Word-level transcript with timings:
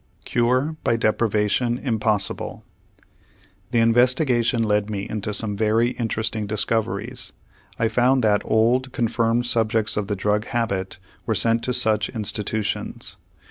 CURE 0.25 0.77
BY 0.83 0.95
DEPRIVATION 0.97 1.77
IMPOSSIBLE 1.77 2.63
This 3.69 3.83
investigation 3.83 4.63
led 4.63 4.89
me 4.89 5.07
into 5.07 5.31
some 5.31 5.55
very 5.55 5.89
interesting 5.91 6.47
discoveries. 6.47 7.33
I 7.77 7.87
found 7.87 8.23
that 8.23 8.41
old, 8.43 8.93
confirmed 8.93 9.45
subjects 9.45 9.97
of 9.97 10.07
the 10.07 10.15
drug 10.15 10.45
habit 10.45 10.97
were 11.27 11.35
sent 11.35 11.61
to 11.65 11.71
such 11.73 12.09
institutions. 12.09 13.17